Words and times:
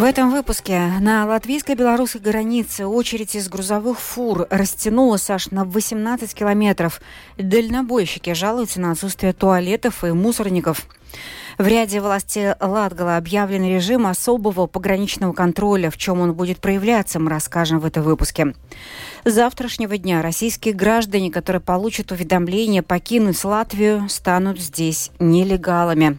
В 0.00 0.02
этом 0.02 0.30
выпуске 0.30 0.80
на 0.98 1.26
латвийско-белорусской 1.26 2.22
границе 2.22 2.86
очередь 2.86 3.34
из 3.34 3.50
грузовых 3.50 4.00
фур 4.00 4.46
растянулась 4.48 5.28
аж 5.28 5.50
на 5.50 5.66
18 5.66 6.32
километров. 6.32 7.02
Дальнобойщики 7.36 8.32
жалуются 8.32 8.80
на 8.80 8.92
отсутствие 8.92 9.34
туалетов 9.34 10.02
и 10.02 10.12
мусорников. 10.12 10.86
В 11.58 11.66
ряде 11.66 12.00
властей 12.00 12.54
Латгала 12.58 13.18
объявлен 13.18 13.62
режим 13.62 14.06
особого 14.06 14.66
пограничного 14.66 15.34
контроля. 15.34 15.90
В 15.90 15.98
чем 15.98 16.22
он 16.22 16.32
будет 16.32 16.60
проявляться, 16.60 17.20
мы 17.20 17.28
расскажем 17.28 17.78
в 17.78 17.84
этом 17.84 18.02
выпуске. 18.02 18.54
С 19.26 19.34
завтрашнего 19.34 19.98
дня 19.98 20.22
российские 20.22 20.72
граждане, 20.72 21.30
которые 21.30 21.60
получат 21.60 22.10
уведомление 22.10 22.80
покинуть 22.80 23.44
Латвию, 23.44 24.08
станут 24.08 24.58
здесь 24.58 25.10
нелегалами. 25.18 26.18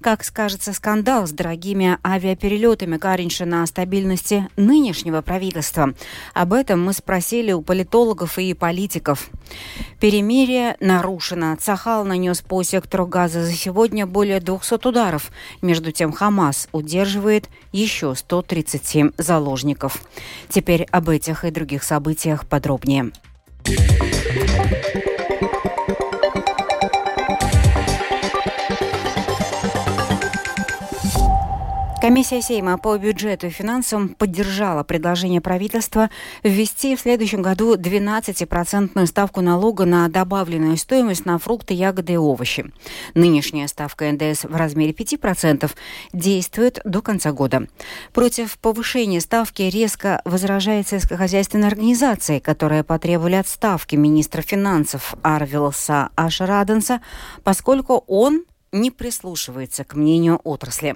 Как 0.00 0.22
скажется 0.22 0.72
скандал 0.72 1.26
с 1.26 1.32
дорогими 1.32 1.98
авиаперелетами 2.06 2.98
Каринша 2.98 3.44
на 3.46 3.66
стабильности 3.66 4.48
нынешнего 4.56 5.22
правительства? 5.22 5.92
Об 6.34 6.52
этом 6.52 6.84
мы 6.84 6.92
спросили 6.92 7.50
у 7.50 7.62
политологов 7.62 8.38
и 8.38 8.54
политиков. 8.54 9.28
Перемирие 9.98 10.76
нарушено. 10.78 11.56
Цахал 11.56 12.04
нанес 12.04 12.40
по 12.42 12.62
сектору 12.62 13.06
газа 13.06 13.44
за 13.44 13.52
сегодня 13.52 14.06
более 14.06 14.40
200 14.40 14.86
ударов. 14.86 15.32
Между 15.62 15.90
тем 15.90 16.12
Хамас 16.12 16.68
удерживает 16.70 17.48
еще 17.72 18.14
137 18.14 19.10
заложников. 19.18 20.00
Теперь 20.48 20.84
об 20.92 21.08
этих 21.08 21.44
и 21.44 21.50
других 21.50 21.82
событиях 21.82 22.46
подробнее. 22.46 23.10
Комиссия 32.00 32.40
Сейма 32.40 32.78
по 32.78 32.96
бюджету 32.96 33.48
и 33.48 33.50
финансам 33.50 34.10
поддержала 34.10 34.84
предложение 34.84 35.40
правительства 35.40 36.10
ввести 36.44 36.94
в 36.94 37.00
следующем 37.00 37.42
году 37.42 37.74
12% 37.74 39.06
ставку 39.06 39.40
налога 39.40 39.84
на 39.84 40.08
добавленную 40.08 40.76
стоимость 40.76 41.26
на 41.26 41.38
фрукты, 41.38 41.74
ягоды 41.74 42.12
и 42.12 42.16
овощи. 42.16 42.72
Нынешняя 43.14 43.66
ставка 43.66 44.12
НДС 44.12 44.44
в 44.44 44.54
размере 44.54 44.92
5% 44.92 45.68
действует 46.12 46.80
до 46.84 47.02
конца 47.02 47.32
года. 47.32 47.66
Против 48.12 48.58
повышения 48.58 49.20
ставки 49.20 49.62
резко 49.62 50.22
возражает 50.24 50.86
сельскохозяйственная 50.86 51.66
организация, 51.66 52.38
которая 52.38 52.84
потребовали 52.84 53.34
отставки 53.34 53.96
министра 53.96 54.42
финансов 54.42 55.14
Арвилса 55.22 56.10
Ашраденса, 56.14 57.00
поскольку 57.42 58.04
он 58.06 58.44
не 58.70 58.92
прислушивается 58.92 59.82
к 59.82 59.94
мнению 59.96 60.40
отрасли. 60.44 60.94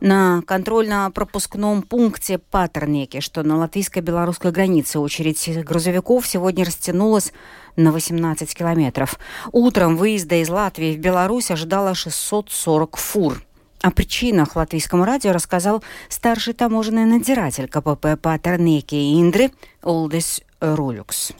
На 0.00 0.42
контрольно-пропускном 0.46 1.82
пункте 1.82 2.38
Патернеке, 2.38 3.20
что 3.20 3.42
на 3.42 3.58
латвийско-белорусской 3.58 4.50
границе 4.50 4.98
очередь 4.98 5.64
грузовиков 5.64 6.26
сегодня 6.26 6.64
растянулась 6.64 7.32
на 7.76 7.92
18 7.92 8.54
километров. 8.54 9.18
Утром 9.52 9.96
выезда 9.96 10.36
из 10.36 10.48
Латвии 10.48 10.96
в 10.96 10.98
Беларусь 10.98 11.50
ожидало 11.50 11.94
640 11.94 12.96
фур. 12.96 13.42
О 13.82 13.90
причинах 13.90 14.56
латвийскому 14.56 15.04
радио 15.04 15.32
рассказал 15.32 15.82
старший 16.08 16.54
таможенный 16.54 17.04
надзиратель 17.04 17.68
КПП 17.68 18.20
Патернеки 18.20 18.94
Индры 19.20 19.50
Олдес 19.82 20.42
Рулюкс. 20.60 21.32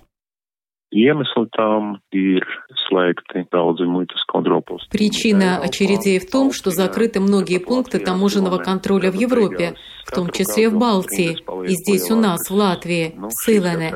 Iemesli 0.91 1.47
tam 1.55 2.01
ir 2.11 2.43
slēgti 2.87 3.45
daudzi 3.55 3.87
muitas 3.87 4.25
kontrolpunkti. 4.27 4.91
Причина 4.91 5.59
очередей 5.59 6.19
в 6.19 6.29
том, 6.29 6.53
что 6.53 6.71
закрыты 6.71 7.21
многие 7.21 7.59
пункты 7.59 8.01
таможенного 8.01 8.59
контроля 8.59 9.13
в 9.13 9.15
Европе, 9.15 9.75
в 10.05 10.11
том 10.11 10.31
числе 10.31 10.69
в 10.69 10.77
Балтии, 10.77 11.39
и 11.69 11.75
здесь 11.75 12.11
у 12.11 12.17
нас, 12.17 12.51
в 12.51 12.55
Латвии, 12.55 13.15
в 13.17 13.31
Сылене. 13.31 13.95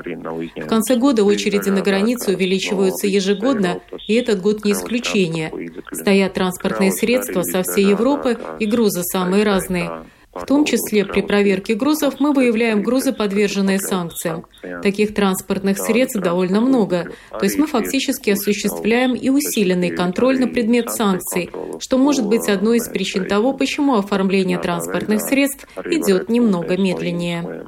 В 0.54 0.66
конце 0.69 0.94
года 0.96 1.24
очереди 1.24 1.69
на 1.70 1.82
границу 1.82 2.30
увеличиваются 2.30 3.08
ежегодно, 3.08 3.80
и 4.06 4.14
этот 4.14 4.40
год 4.40 4.64
не 4.64 4.72
исключение. 4.72 5.50
Стоят 5.90 6.34
транспортные 6.34 6.92
средства 6.92 7.42
со 7.42 7.62
всей 7.64 7.86
Европы, 7.86 8.38
и 8.60 8.66
грузы 8.66 9.02
самые 9.02 9.42
разные. 9.42 9.90
В 10.34 10.46
том 10.46 10.64
числе 10.64 11.04
при 11.04 11.22
проверке 11.22 11.74
грузов 11.74 12.20
мы 12.20 12.32
выявляем 12.32 12.82
грузы, 12.82 13.12
подверженные 13.12 13.78
санкциям. 13.78 14.46
Таких 14.82 15.14
транспортных 15.14 15.78
средств 15.78 16.20
довольно 16.20 16.60
много. 16.60 17.10
То 17.30 17.44
есть 17.44 17.58
мы 17.58 17.66
фактически 17.66 18.30
осуществляем 18.30 19.14
и 19.14 19.28
усиленный 19.28 19.90
контроль 19.90 20.40
на 20.40 20.48
предмет 20.48 20.90
санкций, 20.90 21.50
что 21.80 21.98
может 21.98 22.28
быть 22.28 22.48
одной 22.48 22.78
из 22.78 22.88
причин 22.88 23.26
того, 23.26 23.52
почему 23.52 23.96
оформление 23.96 24.58
транспортных 24.58 25.20
средств 25.20 25.68
идет 25.84 26.28
немного 26.28 26.76
медленнее. 26.76 27.66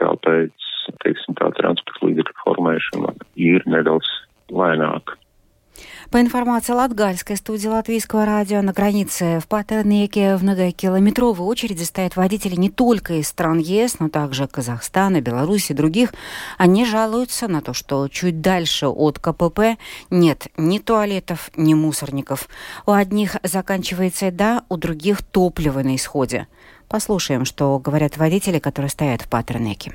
Kāpēc, 0.00 0.56
teiksim, 1.04 1.36
tā 1.36 1.50
transporta 1.58 2.06
līdzekļu 2.08 2.36
formēšana 2.40 3.10
ir 3.36 3.66
nedaudz? 3.68 4.08
По 6.10 6.20
информации 6.20 6.72
Латгальской 6.72 7.36
студии 7.36 7.68
Латвийского 7.68 8.24
радио, 8.24 8.62
на 8.62 8.72
границе 8.72 9.38
в 9.38 9.46
Патернеке 9.46 10.34
в 10.34 10.42
многокилометровой 10.42 11.46
очереди 11.46 11.84
стоят 11.84 12.16
водители 12.16 12.56
не 12.56 12.68
только 12.68 13.14
из 13.14 13.28
стран 13.28 13.58
ЕС, 13.58 14.00
но 14.00 14.08
также 14.08 14.48
Казахстана, 14.48 15.20
Беларуси 15.20 15.70
и 15.70 15.74
других. 15.74 16.12
Они 16.58 16.84
жалуются 16.84 17.46
на 17.46 17.60
то, 17.62 17.74
что 17.74 18.08
чуть 18.08 18.40
дальше 18.40 18.88
от 18.88 19.20
КПП 19.20 19.78
нет 20.10 20.48
ни 20.56 20.80
туалетов, 20.80 21.48
ни 21.54 21.74
мусорников. 21.74 22.48
У 22.86 22.90
одних 22.90 23.36
заканчивается 23.44 24.26
еда, 24.26 24.64
у 24.68 24.76
других 24.76 25.22
топливо 25.22 25.78
на 25.84 25.94
исходе. 25.94 26.48
Послушаем, 26.88 27.44
что 27.44 27.78
говорят 27.78 28.16
водители, 28.16 28.58
которые 28.58 28.90
стоят 28.90 29.22
в 29.22 29.28
Патернеке. 29.28 29.94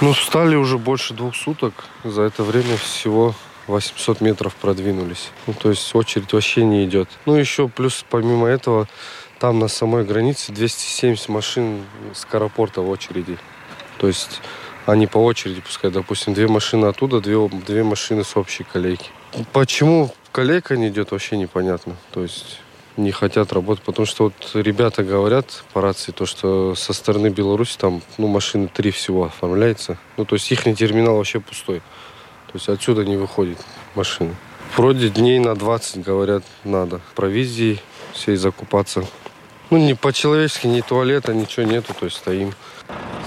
Ну, 0.00 0.12
стали 0.12 0.56
уже 0.56 0.76
больше 0.76 1.14
двух 1.14 1.36
суток. 1.36 1.84
За 2.02 2.22
это 2.22 2.42
время 2.42 2.76
всего 2.76 3.32
800 3.66 4.20
метров 4.20 4.54
продвинулись. 4.54 5.30
Ну, 5.46 5.54
то 5.54 5.70
есть 5.70 5.94
очередь 5.94 6.32
вообще 6.32 6.64
не 6.64 6.84
идет. 6.84 7.08
Ну, 7.26 7.34
еще 7.34 7.68
плюс 7.68 8.04
помимо 8.08 8.46
этого, 8.46 8.88
там 9.38 9.58
на 9.58 9.68
самой 9.68 10.04
границе 10.04 10.52
270 10.52 11.28
машин 11.28 11.84
с 12.14 12.26
аэропорта 12.30 12.80
в 12.80 12.88
очереди. 12.88 13.38
То 13.98 14.06
есть 14.06 14.40
они 14.86 15.06
по 15.06 15.18
очереди 15.18 15.60
пускай, 15.60 15.90
допустим, 15.90 16.34
две 16.34 16.46
машины 16.46 16.86
оттуда, 16.86 17.20
две, 17.20 17.48
две 17.48 17.82
машины 17.82 18.24
с 18.24 18.36
общей 18.36 18.64
колейки. 18.64 19.10
Почему 19.52 20.14
колейка 20.32 20.76
не 20.76 20.88
идет, 20.88 21.10
вообще 21.10 21.36
непонятно. 21.36 21.96
То 22.12 22.22
есть 22.22 22.60
не 22.96 23.10
хотят 23.10 23.52
работать, 23.52 23.84
потому 23.84 24.06
что 24.06 24.24
вот 24.24 24.50
ребята 24.54 25.02
говорят 25.02 25.64
по 25.72 25.80
рации, 25.80 26.12
то, 26.12 26.24
что 26.24 26.74
со 26.74 26.92
стороны 26.92 27.28
Беларуси 27.28 27.76
там, 27.78 28.00
ну, 28.16 28.26
машины 28.26 28.68
три 28.72 28.90
всего 28.90 29.24
оформляется. 29.24 29.98
Ну, 30.16 30.24
то 30.24 30.34
есть 30.34 30.50
их 30.50 30.64
терминал 30.64 31.16
вообще 31.16 31.40
пустой. 31.40 31.82
То 32.46 32.52
есть 32.54 32.68
отсюда 32.68 33.04
не 33.04 33.16
выходит 33.16 33.58
машина. 33.94 34.34
Вроде 34.76 35.08
дней 35.08 35.38
на 35.38 35.54
20, 35.54 36.02
говорят, 36.02 36.42
надо. 36.64 37.00
Провизии 37.14 37.80
всей 38.12 38.36
закупаться. 38.36 39.04
Ну, 39.70 39.78
не 39.78 39.94
по-человечески, 39.94 40.66
ни 40.66 40.80
туалета, 40.80 41.34
ничего 41.34 41.66
нету, 41.66 41.92
то 41.98 42.04
есть 42.06 42.18
стоим. 42.18 42.52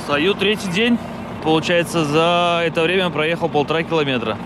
Стою 0.06 0.34
третий 0.34 0.70
день. 0.70 0.98
Получается, 1.44 2.06
за 2.06 2.64
это 2.66 2.84
время 2.84 3.10
проехал 3.10 3.50
полтора 3.50 3.84
километра. 3.84 4.38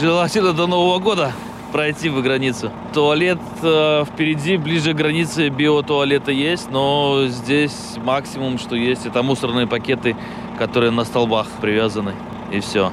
Желательно 0.00 0.52
до 0.52 0.66
Нового 0.66 0.98
года 0.98 1.32
пройти 1.72 2.08
в 2.08 2.22
границу. 2.22 2.70
Туалет 2.94 3.38
э, 3.62 4.04
впереди, 4.04 4.56
ближе 4.56 4.94
к 4.94 4.96
границе 4.96 5.48
биотуалета 5.48 6.32
есть, 6.32 6.70
но 6.70 7.26
здесь 7.28 7.96
максимум, 8.02 8.58
что 8.58 8.74
есть, 8.76 9.06
это 9.06 9.22
мусорные 9.22 9.66
пакеты, 9.66 10.16
которые 10.58 10.90
на 10.90 11.04
столбах 11.04 11.46
привязаны, 11.60 12.14
и 12.50 12.60
все. 12.60 12.90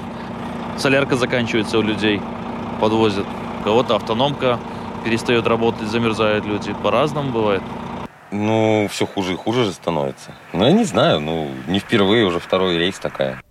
Солярка 0.78 1.16
заканчивается 1.16 1.80
у 1.80 1.82
людей, 1.82 2.22
подвозят. 2.80 3.26
У 3.62 3.64
кого-то 3.64 3.96
автономка 3.96 4.60
перестает 5.04 5.48
работать, 5.48 5.88
замерзают 5.88 6.46
люди. 6.46 6.74
По-разному 6.84 7.32
бывает. 7.32 7.62
Ну, 8.32 8.88
все 8.92 9.06
хуже 9.06 9.34
и 9.34 9.38
хуже 9.38 9.66
же 9.66 9.72
становится. 9.72 10.32
Ну, 10.52 10.66
я 10.66 10.72
не 10.72 10.84
знаю, 10.84 11.20
ну, 11.20 11.50
не 11.68 11.80
впервые, 11.80 12.26
уже 12.26 12.40
второй 12.40 12.78
рейс 12.78 13.00
такая. 13.00 13.42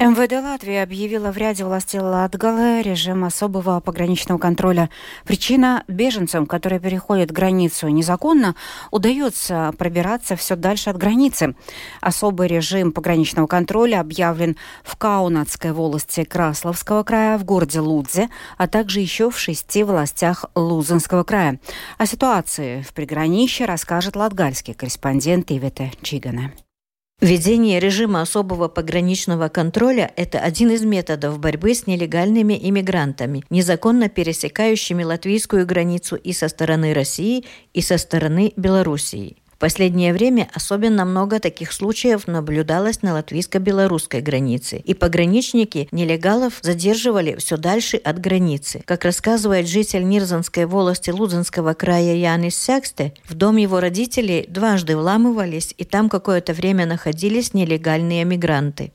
МВД 0.00 0.32
Латвии 0.32 0.76
объявила 0.76 1.30
в 1.30 1.36
ряде 1.36 1.62
властей 1.62 2.00
Латгалы 2.00 2.80
режим 2.80 3.22
особого 3.22 3.80
пограничного 3.80 4.38
контроля. 4.38 4.88
Причина– 5.26 5.84
беженцам, 5.88 6.46
которые 6.46 6.80
переходят 6.80 7.30
границу 7.30 7.86
незаконно, 7.88 8.56
удается 8.90 9.74
пробираться 9.76 10.36
все 10.36 10.56
дальше 10.56 10.88
от 10.88 10.96
границы. 10.96 11.54
Особый 12.00 12.48
режим 12.48 12.92
пограничного 12.92 13.46
контроля 13.46 14.00
объявлен 14.00 14.56
в 14.84 14.96
Каунатской 14.96 15.72
волости 15.72 16.24
Красловского 16.24 17.02
края, 17.02 17.36
в 17.36 17.44
городе 17.44 17.80
Лудзе, 17.80 18.30
а 18.56 18.68
также 18.68 19.00
еще 19.00 19.30
в 19.30 19.38
шести 19.38 19.84
властях 19.84 20.46
Лузенского 20.54 21.24
края. 21.24 21.60
О 21.98 22.06
ситуации 22.06 22.80
в 22.88 22.94
приграничье 22.94 23.66
расскажет 23.66 24.16
латгальский 24.16 24.72
корреспондент 24.72 25.50
Ивета 25.52 25.90
Чигана. 26.00 26.52
Введение 27.20 27.80
режима 27.80 28.22
особого 28.22 28.68
пограничного 28.68 29.48
контроля– 29.48 30.10
это 30.16 30.38
один 30.38 30.70
из 30.70 30.84
методов 30.84 31.38
борьбы 31.38 31.74
с 31.74 31.86
нелегальными 31.86 32.58
иммигрантами, 32.58 33.44
незаконно 33.50 34.08
пересекающими 34.08 35.04
латвийскую 35.04 35.66
границу 35.66 36.16
и 36.16 36.32
со 36.32 36.48
стороны 36.48 36.94
России, 36.94 37.44
и 37.74 37.82
со 37.82 37.98
стороны 37.98 38.54
Белоруссии. 38.56 39.36
Последнее 39.60 40.12
время 40.12 40.48
особенно 40.52 41.04
много 41.04 41.38
таких 41.38 41.72
случаев 41.72 42.26
наблюдалось 42.26 43.02
на 43.02 43.12
латвийско-белорусской 43.12 44.20
границе, 44.20 44.78
и 44.78 44.94
пограничники 44.94 45.88
нелегалов 45.92 46.54
задерживали 46.62 47.36
все 47.36 47.56
дальше 47.56 47.98
от 47.98 48.18
границы. 48.18 48.82
Как 48.86 49.04
рассказывает 49.04 49.68
житель 49.68 50.04
Нирзанской 50.04 50.64
волости 50.64 51.10
Лудзенского 51.10 51.74
края 51.74 52.14
Янис 52.14 52.56
Сяксте, 52.56 53.12
в 53.28 53.34
дом 53.34 53.56
его 53.56 53.78
родителей 53.78 54.46
дважды 54.48 54.96
вламывались, 54.96 55.74
и 55.76 55.84
там 55.84 56.08
какое-то 56.08 56.54
время 56.54 56.86
находились 56.86 57.54
нелегальные 57.54 58.24
мигранты. 58.24 58.92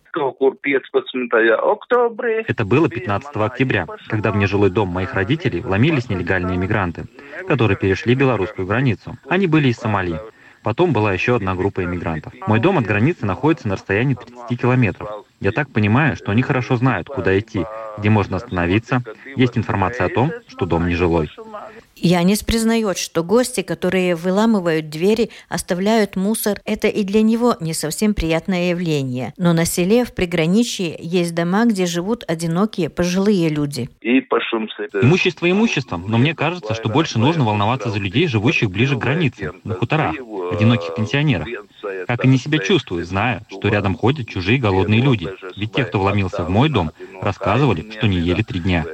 Это 2.47 2.65
было 2.65 2.89
15 2.89 3.35
октября, 3.35 3.85
когда 4.07 4.31
в 4.31 4.37
нежилой 4.37 4.69
дом 4.69 4.87
моих 4.87 5.13
родителей 5.13 5.61
вломились 5.61 6.09
нелегальные 6.09 6.57
мигранты, 6.57 7.05
которые 7.47 7.77
перешли 7.77 8.15
белорусскую 8.15 8.65
границу. 8.65 9.17
Они 9.27 9.45
были 9.45 9.67
из 9.67 9.77
Сомали. 9.77 10.19
Потом 10.65 10.93
была 10.93 11.13
еще 11.13 11.35
одна 11.35 11.53
группа 11.53 11.83
иммигрантов. 11.83 12.33
Мой 12.47 12.59
дом 12.59 12.79
от 12.79 12.87
границы 12.87 13.27
находится 13.27 13.67
на 13.67 13.75
расстоянии 13.75 14.15
30 14.15 14.59
километров. 14.59 15.23
Я 15.39 15.51
так 15.51 15.71
понимаю, 15.71 16.15
что 16.15 16.31
они 16.31 16.41
хорошо 16.41 16.75
знают, 16.75 17.07
куда 17.07 17.37
идти, 17.37 17.67
где 17.99 18.09
можно 18.09 18.37
остановиться. 18.37 19.03
Есть 19.35 19.59
информация 19.59 20.07
о 20.07 20.09
том, 20.09 20.31
что 20.47 20.65
дом 20.65 20.87
нежилой. 20.87 21.29
Янис 21.95 22.43
признает, 22.43 22.97
что 22.97 23.23
гости, 23.23 23.61
которые 23.61 24.15
выламывают 24.15 24.89
двери, 24.89 25.29
оставляют 25.47 26.15
мусор, 26.15 26.59
это 26.65 26.87
и 26.87 27.03
для 27.03 27.21
него 27.21 27.55
не 27.61 27.73
совсем 27.73 28.13
приятное 28.13 28.71
явление. 28.71 29.33
Но 29.37 29.53
на 29.53 29.65
селе 29.65 30.03
в 30.03 30.13
приграничье 30.13 30.95
есть 30.99 31.33
дома, 31.33 31.65
где 31.65 31.85
живут 31.85 32.23
одинокие 32.27 32.89
пожилые 32.89 33.49
люди. 33.49 33.89
Имущество 35.01 35.49
имуществом, 35.49 36.05
но 36.07 36.17
мне 36.17 36.35
кажется, 36.35 36.73
что 36.73 36.89
больше 36.89 37.17
нужно 37.17 37.45
волноваться 37.45 37.89
за 37.89 37.99
людей, 37.99 38.27
живущих 38.27 38.69
ближе 38.69 38.95
к 38.95 38.99
границе, 38.99 39.53
на 39.63 39.75
хуторах, 39.75 40.15
одиноких 40.51 40.95
пенсионеров. 40.95 41.47
Как 42.07 42.23
они 42.23 42.37
себя 42.37 42.59
чувствуют, 42.59 43.07
зная, 43.07 43.43
что 43.49 43.67
рядом 43.67 43.95
ходят 43.95 44.27
чужие 44.27 44.59
голодные 44.59 45.01
люди. 45.01 45.27
Ведь 45.55 45.73
те, 45.73 45.85
кто 45.85 45.99
вломился 45.99 46.43
в 46.43 46.49
мой 46.49 46.69
дом, 46.69 46.91
рассказывали, 47.21 47.85
что 47.91 48.07
не 48.07 48.17
ели 48.17 48.43
три 48.43 48.59
дня. 48.59 48.85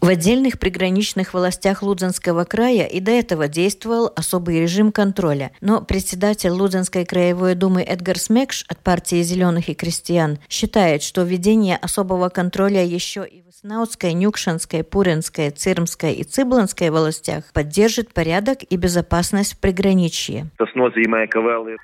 В 0.00 0.08
отдельных 0.08 0.58
приграничных 0.58 1.34
властях 1.34 1.82
Лудзенского 1.82 2.44
края 2.44 2.86
и 2.86 3.00
до 3.00 3.10
этого 3.10 3.48
действовал 3.48 4.10
особый 4.16 4.60
режим 4.60 4.92
контроля. 4.92 5.50
Но 5.60 5.80
председатель 5.82 6.50
Лудзенской 6.50 7.04
краевой 7.04 7.54
думы 7.54 7.82
Эдгар 7.82 8.18
Смекш 8.18 8.64
от 8.68 8.78
партии 8.78 9.22
«Зеленых 9.22 9.68
и 9.68 9.74
крестьян» 9.74 10.38
считает, 10.48 11.02
что 11.02 11.22
введение 11.22 11.76
особого 11.76 12.28
контроля 12.28 12.84
еще 12.84 13.26
и 13.26 13.42
в 13.42 13.54
Снаутской, 13.60 14.12
Нюкшинской, 14.12 14.84
Пуринской, 14.84 15.50
Цирмской 15.50 16.12
и 16.12 16.24
Цыбланской 16.24 16.90
властях 16.90 17.44
поддержит 17.52 18.14
порядок 18.14 18.58
и 18.62 18.76
безопасность 18.76 19.54
в 19.54 19.58
приграничье. 19.58 20.46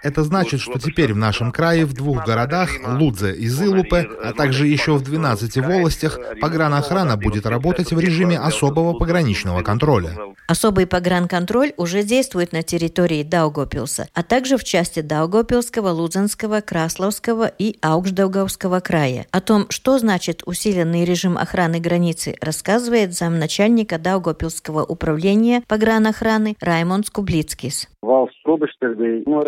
Это 0.02 0.23
значит, 0.23 0.61
что 0.61 0.79
теперь 0.79 1.12
в 1.12 1.17
нашем 1.17 1.52
крае 1.52 1.85
в 1.85 1.93
двух 1.93 2.25
городах, 2.25 2.70
Лудзе 2.87 3.32
и 3.32 3.49
Зылупе, 3.49 4.08
а 4.23 4.32
также 4.32 4.67
еще 4.67 4.94
в 4.94 5.02
12 5.02 5.56
волостях, 5.58 6.19
погранохрана 6.41 7.17
будет 7.17 7.46
работать 7.46 7.93
в 7.93 7.99
режиме 7.99 8.38
особого 8.38 8.96
пограничного 8.99 9.62
контроля. 9.62 10.11
Особый 10.46 10.87
погранконтроль 10.87 11.73
уже 11.79 12.02
действует 12.02 12.52
на 12.52 12.62
территории 12.62 13.23
Даугопилса, 13.23 14.08
а 14.12 14.23
также 14.23 14.58
в 14.58 14.64
части 14.64 15.00
Даугопилского, 15.00 15.88
Лудзенского, 15.88 16.61
Красловского 16.61 17.47
и 17.47 17.79
Аукшдаугавского 17.81 18.81
края. 18.81 19.26
О 19.31 19.40
том, 19.40 19.67
что 19.70 19.99
значит 19.99 20.43
усиленный 20.44 21.05
режим 21.05 21.38
охраны 21.38 21.81
границы, 21.81 22.37
рассказывает 22.43 23.14
замначальника 23.14 23.99
Даугопилского 23.99 24.85
управления 24.85 25.62
погранохраны 25.67 26.56
Раймонд 26.61 27.06
Скублицкис. 27.06 27.88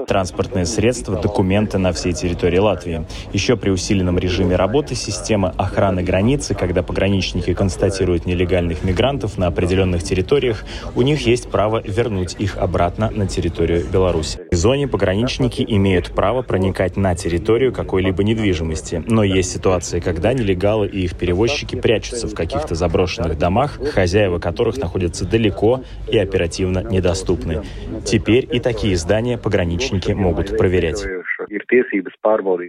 Транспортные 0.07 0.65
средства, 0.65 1.21
документы 1.21 1.79
на 1.79 1.93
всей 1.93 2.13
территории 2.13 2.59
Латвии. 2.59 3.07
Еще 3.33 3.57
при 3.57 3.71
усиленном 3.71 4.19
режиме 4.19 4.57
работы 4.57 4.95
системы 4.95 5.53
охраны 5.57 6.03
границы, 6.03 6.55
когда 6.55 6.83
пограничники 6.83 7.53
констатируют 7.53 8.25
нелегальных 8.25 8.83
мигрантов 8.83 9.37
на 9.37 9.49
определенных 9.49 10.03
территориях, 10.03 10.65
у 10.95 11.03
них 11.03 11.27
есть 11.27 11.51
право 11.51 11.83
вернуть 11.85 12.37
их 12.39 12.57
обратно 12.57 13.11
на 13.11 13.27
территорию 13.27 13.85
Беларуси. 13.93 14.41
В 14.51 14.55
зоне 14.55 14.89
пограничники 14.89 15.65
имеют 15.67 16.13
право 16.13 16.43
проникать 16.43 16.97
на 16.97 17.15
территорию 17.15 17.73
какой-либо 17.73 18.23
недвижимости, 18.23 19.03
но 19.07 19.23
есть 19.23 19.53
ситуации, 19.53 20.01
когда 20.01 20.33
нелегалы 20.33 20.87
и 20.87 21.05
их 21.05 21.17
перевозчики 21.17 21.77
прячутся 21.77 22.27
в 22.27 22.35
каких-то 22.35 22.75
заброшенных 22.75 23.39
домах, 23.39 23.79
хозяева 23.93 24.39
которых 24.39 24.79
находятся 24.79 25.27
далеко 25.27 25.83
и 26.11 26.19
оперативно 26.19 26.83
недоступны. 26.83 27.63
Теперь 28.05 28.49
и 28.51 28.61
такие 28.61 28.97
здания 28.97 29.16
пограничники 29.39 30.13
могут 30.13 30.57
проверять. 30.57 31.05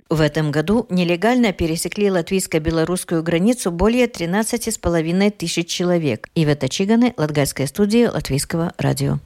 В 0.09 0.21
этом 0.21 0.51
году 0.51 0.85
нелегально 0.89 1.53
пересекли 1.53 2.09
латвийско-белорусскую 2.09 3.23
границу 3.23 3.71
более 3.71 4.07
13,5 4.07 5.31
тысяч 5.31 5.67
человек. 5.67 6.27
Ивета 6.35 6.69
Чиганы, 6.69 7.13
Латгальская 7.17 7.67
студия 7.67 8.11
Латвийского 8.11 8.73
радио. 8.77 9.19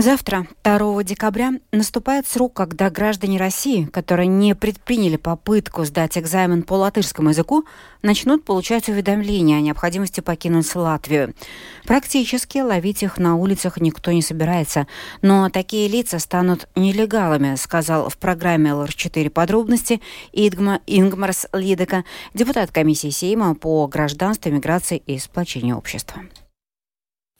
Завтра, 0.00 0.46
2 0.64 1.04
декабря, 1.04 1.52
наступает 1.72 2.26
срок, 2.26 2.54
когда 2.54 2.88
граждане 2.88 3.36
России, 3.36 3.84
которые 3.84 4.28
не 4.28 4.54
предприняли 4.54 5.18
попытку 5.18 5.84
сдать 5.84 6.16
экзамен 6.16 6.62
по 6.62 6.72
латышскому 6.72 7.28
языку, 7.28 7.66
начнут 8.00 8.42
получать 8.46 8.88
уведомления 8.88 9.58
о 9.58 9.60
необходимости 9.60 10.22
покинуть 10.22 10.74
Латвию. 10.74 11.34
Практически 11.84 12.60
ловить 12.60 13.02
их 13.02 13.18
на 13.18 13.36
улицах 13.36 13.78
никто 13.78 14.10
не 14.10 14.22
собирается, 14.22 14.86
но 15.20 15.50
такие 15.50 15.86
лица 15.86 16.18
станут 16.18 16.66
нелегалами, 16.74 17.56
сказал 17.56 18.08
в 18.08 18.16
программе 18.16 18.70
ЛР-4 18.70 19.28
подробности 19.28 20.00
Идгма, 20.32 20.80
Ингмарс 20.86 21.46
Лидека, 21.52 22.04
депутат 22.32 22.70
комиссии 22.70 23.10
Сейма 23.10 23.54
по 23.54 23.86
гражданству, 23.86 24.50
миграции 24.50 24.96
и 24.96 25.18
сплочению 25.18 25.76
общества. 25.76 26.22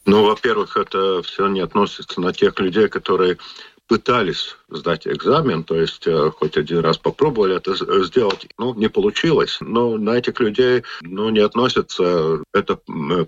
Ну, 0.06 0.24
во-первых, 0.24 0.76
это 0.76 1.22
все 1.22 1.46
не 1.48 1.60
относится 1.60 2.20
на 2.20 2.32
тех 2.32 2.58
людей, 2.58 2.88
которые 2.88 3.38
пытались 3.86 4.56
сдать 4.70 5.06
экзамен, 5.06 5.64
то 5.64 5.76
есть 5.76 6.06
э, 6.06 6.30
хоть 6.30 6.56
один 6.56 6.80
раз 6.80 6.98
попробовали 6.98 7.56
это 7.56 7.74
сделать, 8.04 8.46
ну, 8.58 8.74
не 8.74 8.88
получилось. 8.88 9.58
Но 9.60 9.96
на 9.96 10.10
этих 10.10 10.40
людей, 10.40 10.82
ну, 11.02 11.30
не 11.30 11.40
относится 11.40 12.42
это 12.52 12.78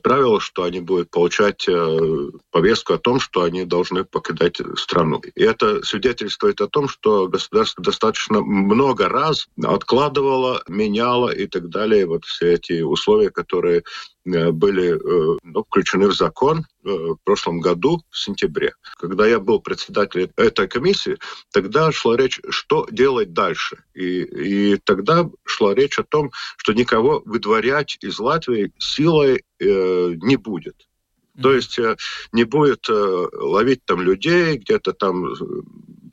правило, 0.02 0.40
что 0.40 0.64
они 0.64 0.80
будут 0.80 1.10
получать 1.10 1.66
э, 1.68 2.30
повестку 2.50 2.94
о 2.94 2.98
том, 2.98 3.20
что 3.20 3.42
они 3.42 3.64
должны 3.64 4.04
покидать 4.04 4.60
страну. 4.76 5.20
И 5.34 5.42
это 5.42 5.82
свидетельствует 5.84 6.60
о 6.60 6.68
том, 6.68 6.88
что 6.88 7.28
государство 7.28 7.82
достаточно 7.84 8.40
много 8.40 9.08
раз 9.08 9.48
откладывало, 9.62 10.62
меняло 10.68 11.30
и 11.30 11.46
так 11.46 11.68
далее 11.68 12.06
вот 12.06 12.24
все 12.24 12.54
эти 12.54 12.82
условия, 12.82 13.30
которые 13.30 13.82
Э, 14.24 14.52
были 14.52 14.98
ну, 15.42 15.64
включены 15.64 16.08
в 16.08 16.14
закон 16.14 16.64
в 16.82 17.16
прошлом 17.24 17.60
году, 17.60 18.02
в 18.10 18.18
сентябре. 18.18 18.74
Когда 18.98 19.26
я 19.26 19.38
был 19.38 19.60
председателем 19.60 20.30
этой 20.36 20.68
комиссии, 20.68 21.16
тогда 21.52 21.92
шла 21.92 22.16
речь, 22.16 22.40
что 22.48 22.86
делать 22.90 23.32
дальше. 23.32 23.84
И, 23.94 24.22
и 24.22 24.76
тогда 24.76 25.28
шла 25.44 25.74
речь 25.74 25.98
о 25.98 26.04
том, 26.04 26.30
что 26.56 26.72
никого 26.72 27.22
выдворять 27.24 27.98
из 28.00 28.18
Латвии 28.18 28.72
силой 28.78 29.44
э, 29.58 30.14
не 30.22 30.36
будет. 30.36 30.88
То 31.40 31.54
есть 31.54 31.78
э, 31.78 31.96
не 32.32 32.44
будет 32.44 32.88
э, 32.90 32.92
ловить 33.32 33.84
там 33.84 34.02
людей, 34.02 34.58
где-то 34.58 34.92
там 34.92 35.34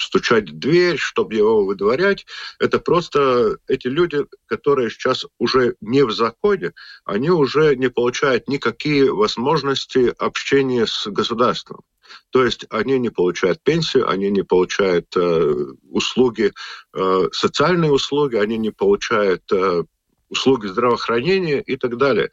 стучать 0.02 0.50
в 0.50 0.60
дверь, 0.60 0.98
чтобы 0.98 1.36
его 1.36 1.66
выдворять. 1.66 2.26
Это 2.58 2.80
просто 2.80 3.58
эти 3.68 3.88
люди, 3.88 4.26
которые 4.46 4.90
сейчас 4.90 5.26
уже 5.38 5.76
не 5.82 6.06
в 6.06 6.12
законе, 6.12 6.74
они 7.04 7.30
уже 7.30 7.76
не 7.76 7.90
получают 7.90 8.48
никакие 8.48 9.12
возможности 9.12 10.14
общения 10.18 10.86
с 10.88 11.08
государством. 11.08 11.82
То 12.30 12.44
есть 12.44 12.66
они 12.70 13.00
не 13.00 13.10
получают 13.10 13.62
пенсию, 13.64 14.10
они 14.10 14.30
не 14.30 14.44
получают 14.44 15.08
э, 15.16 15.56
услуги, 15.90 16.52
э, 16.94 17.30
социальные 17.32 17.92
услуги, 17.92 18.36
они 18.36 18.58
не 18.58 18.72
получают 18.72 19.44
э, 19.52 19.84
услуги 20.30 20.68
здравоохранения 20.68 21.62
и 21.62 21.76
так 21.78 21.98
далее. 21.98 22.30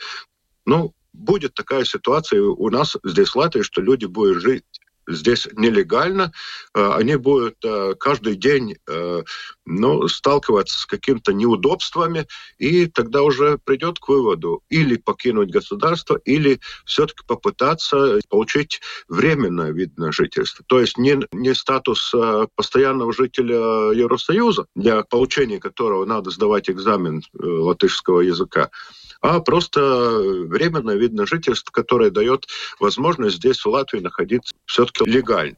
Ну, 0.65 0.95
будет 1.13 1.55
такая 1.55 1.85
ситуация 1.85 2.43
у 2.43 2.69
нас 2.71 2.97
здесь 3.05 3.31
в 3.31 3.37
Латвии, 3.37 3.63
что 3.63 3.81
люди 3.81 4.05
будут 4.07 4.43
жить 4.43 4.65
здесь 5.07 5.49
нелегально, 5.55 6.33
э, 6.75 6.91
они 6.93 7.17
будут 7.17 7.57
э, 7.65 7.95
каждый 7.99 8.37
день 8.37 8.77
э, 8.89 9.23
ну, 9.65 10.09
сталкиваться 10.09 10.81
с 10.81 10.87
какими-то 10.87 11.33
неудобствами, 11.33 12.27
и 12.59 12.87
тогда 12.87 13.23
уже 13.23 13.59
придет 13.59 13.99
к 13.99 14.09
выводу 14.09 14.63
или 14.69 14.97
покинуть 14.97 15.51
государство, 15.51 16.17
или 16.25 16.61
все-таки 16.85 17.25
попытаться 17.27 18.21
получить 18.29 18.81
временное 19.09 19.73
вид 19.73 19.97
на 19.99 20.13
жительство. 20.13 20.65
То 20.69 20.81
есть 20.81 20.99
не, 20.99 21.19
не 21.33 21.55
статус 21.55 22.15
постоянного 22.55 23.13
жителя 23.13 23.93
Евросоюза, 23.93 24.67
для 24.75 25.03
получения 25.03 25.59
которого 25.59 26.05
надо 26.05 26.31
сдавать 26.31 26.71
экзамен 26.71 27.23
латышского 27.33 28.21
языка, 28.21 28.71
а 29.21 29.41
просто 29.41 29.81
временное 29.81 30.97
вид 30.97 31.13
на 31.13 31.27
жительство, 31.27 31.71
которое 31.71 32.11
дает 32.11 32.47
возможность 32.81 33.37
здесь, 33.37 33.65
в 33.65 33.69
Латвии, 33.69 34.01
находиться 34.01 34.55
все-таки 34.67 35.05
легально. 35.11 35.57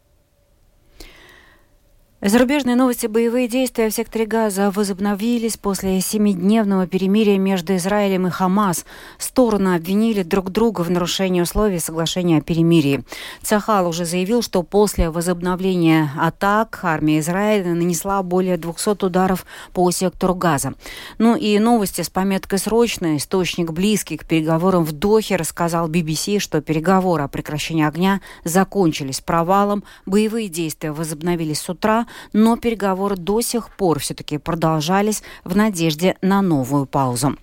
Зарубежные 2.20 2.74
новости. 2.74 3.06
Боевые 3.06 3.46
действия 3.46 3.88
в 3.88 3.94
секторе 3.94 4.26
Газа 4.26 4.72
возобновились 4.72 5.56
после 5.56 6.00
семидневного 6.00 6.88
перемирия 6.88 7.38
между 7.38 7.76
Израилем 7.76 8.26
и 8.26 8.30
Хамас. 8.30 8.84
Стороны 9.18 9.76
обвинили 9.76 10.24
друг 10.24 10.50
друга 10.50 10.80
в 10.80 10.90
нарушении 10.90 11.40
условий 11.40 11.78
соглашения 11.78 12.38
о 12.38 12.40
перемирии. 12.40 13.04
Цахал 13.42 13.86
уже 13.86 14.04
заявил, 14.04 14.42
что 14.42 14.64
после 14.64 15.10
возобновления 15.10 16.10
атак 16.18 16.80
армия 16.82 17.20
Израиля 17.20 17.72
нанесла 17.72 18.20
более 18.24 18.56
200 18.56 19.04
ударов 19.04 19.46
по 19.72 19.88
сектору 19.92 20.34
Газа. 20.34 20.74
Ну 21.18 21.36
и 21.36 21.56
новости 21.60 22.02
с 22.02 22.10
пометкой 22.10 22.58
«Срочно». 22.58 23.16
Источник, 23.16 23.70
близкий 23.70 24.16
к 24.16 24.26
переговорам 24.26 24.82
в 24.82 24.90
Дохе, 24.90 25.36
рассказал 25.36 25.88
BBC, 25.88 26.40
что 26.40 26.60
переговоры 26.62 27.22
о 27.22 27.28
прекращении 27.28 27.86
огня 27.86 28.20
закончились 28.42 29.20
провалом. 29.20 29.84
Боевые 30.04 30.48
действия 30.48 30.90
возобновились 30.90 31.60
с 31.60 31.68
утра, 31.68 32.07
но 32.32 32.56
переговоры 32.56 33.16
до 33.16 33.40
сих 33.40 33.70
пор 33.70 33.98
все-таки 34.00 34.38
продолжались 34.38 35.22
в 35.44 35.56
надежде 35.56 36.16
на 36.22 36.42
новую 36.42 36.86
паузу. 36.86 37.36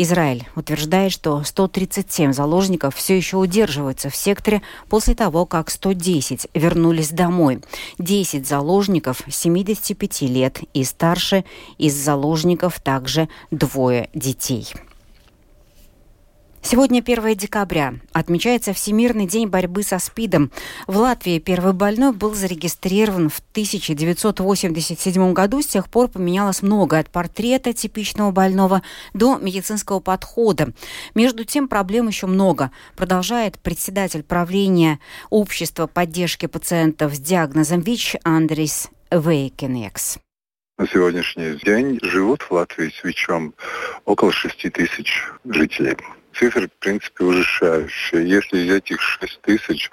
Израиль 0.00 0.46
утверждает, 0.54 1.10
что 1.10 1.42
137 1.42 2.32
заложников 2.32 2.94
все 2.94 3.16
еще 3.16 3.36
удерживаются 3.36 4.10
в 4.10 4.14
секторе 4.14 4.62
после 4.88 5.16
того, 5.16 5.44
как 5.44 5.70
110 5.70 6.46
вернулись 6.54 7.10
домой. 7.10 7.60
10 7.98 8.46
заложников 8.46 9.22
75 9.28 10.22
лет 10.22 10.60
и 10.72 10.84
старше, 10.84 11.44
из 11.78 11.96
заложников 11.96 12.78
также 12.78 13.28
двое 13.50 14.08
детей. 14.14 14.72
Сегодня 16.60 16.98
1 17.00 17.36
декабря. 17.36 17.94
Отмечается 18.12 18.72
Всемирный 18.72 19.26
день 19.26 19.48
борьбы 19.48 19.82
со 19.82 19.98
СПИДом. 19.98 20.50
В 20.86 20.98
Латвии 20.98 21.38
первый 21.38 21.72
больной 21.72 22.12
был 22.12 22.34
зарегистрирован 22.34 23.30
в 23.30 23.40
1987 23.52 25.32
году. 25.32 25.62
С 25.62 25.66
тех 25.66 25.88
пор 25.88 26.08
поменялось 26.08 26.62
много 26.62 26.98
от 26.98 27.10
портрета 27.10 27.72
типичного 27.72 28.32
больного 28.32 28.82
до 29.14 29.38
медицинского 29.38 30.00
подхода. 30.00 30.72
Между 31.14 31.44
тем 31.44 31.68
проблем 31.68 32.08
еще 32.08 32.26
много. 32.26 32.70
Продолжает 32.96 33.58
председатель 33.58 34.22
правления 34.22 34.98
Общества 35.30 35.86
поддержки 35.86 36.46
пациентов 36.46 37.14
с 37.14 37.18
диагнозом 37.18 37.80
ВИЧ 37.80 38.16
Андрис 38.24 38.88
Вейкенекс. 39.10 40.18
На 40.76 40.86
сегодняшний 40.86 41.58
день 41.64 41.98
живут 42.02 42.42
в 42.42 42.52
Латвии 42.52 42.90
с 42.90 43.02
ВИЧом 43.02 43.54
около 44.04 44.32
6 44.32 44.72
тысяч 44.72 45.24
жителей 45.44 45.96
цифры, 46.38 46.68
в 46.68 46.80
принципе, 46.80 47.24
ужасающие. 47.24 48.28
Если 48.28 48.58
из 48.58 48.72
этих 48.72 49.00
6 49.00 49.40
тысяч 49.42 49.90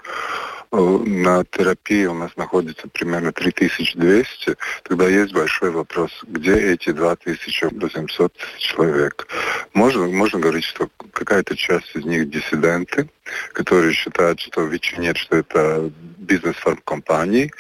э, 0.72 0.78
на 0.78 1.44
терапии 1.46 2.06
у 2.06 2.14
нас 2.14 2.36
находится 2.36 2.88
примерно 2.88 3.32
3200, 3.32 4.56
тогда 4.84 5.08
есть 5.08 5.34
большой 5.34 5.72
вопрос, 5.72 6.12
где 6.28 6.74
эти 6.74 6.92
2700 6.92 8.34
человек. 8.60 9.28
Можно, 9.74 10.08
можно 10.08 10.40
говорить, 10.40 10.66
что 10.66 10.90
какая-то 11.12 11.56
часть 11.56 11.96
из 11.96 12.06
них 12.06 12.30
диссиденты, 12.30 13.10
которые 13.54 13.94
считают, 13.94 14.40
что 14.40 14.66
ВИЧ 14.66 14.98
нет, 14.98 15.18
что 15.18 15.38
это 15.38 15.92
бизнес 16.18 16.56
компании. 16.84 17.52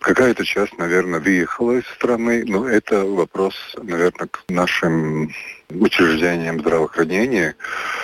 Какая-то 0.00 0.44
часть, 0.44 0.76
наверное, 0.78 1.20
выехала 1.20 1.78
из 1.78 1.86
страны, 1.86 2.44
но 2.46 2.68
это 2.68 3.04
вопрос, 3.04 3.54
наверное, 3.82 4.28
к 4.28 4.44
нашим 4.48 5.32
учреждениям 5.70 6.60
здравоохранения, 6.60 7.56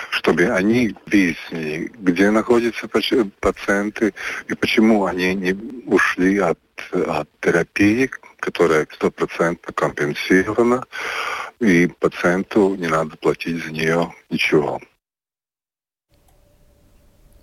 чтобы 0.09 0.45
они 0.45 0.95
выяснили, 1.05 1.91
где 1.99 2.31
находятся 2.31 2.87
пациенты 2.87 4.13
и 4.47 4.53
почему 4.55 5.05
они 5.05 5.35
не 5.35 5.53
ушли 5.85 6.39
от, 6.39 6.59
от 6.91 7.29
терапии, 7.41 8.09
которая 8.39 8.87
стопроцентно 8.93 9.73
компенсирована, 9.73 10.85
и 11.59 11.87
пациенту 11.99 12.75
не 12.75 12.87
надо 12.87 13.17
платить 13.17 13.63
за 13.63 13.71
нее 13.71 14.13
ничего. 14.29 14.79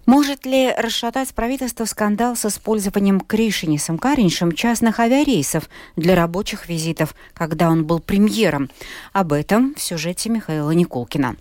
Может 0.06 0.46
ли 0.46 0.72
расшатать 0.72 1.34
правительство 1.34 1.84
скандал 1.84 2.36
с 2.36 2.46
использованием 2.46 3.18
Кришинисом 3.20 3.98
Кариншем 3.98 4.52
частных 4.52 5.00
авиарейсов 5.00 5.68
для 5.96 6.14
рабочих 6.14 6.68
визитов, 6.68 7.16
когда 7.34 7.68
он 7.68 7.84
был 7.84 7.98
премьером? 7.98 8.70
Об 9.12 9.32
этом 9.32 9.74
в 9.74 9.82
сюжете 9.82 10.30
Михаила 10.30 10.70
Никулкина. 10.70 11.34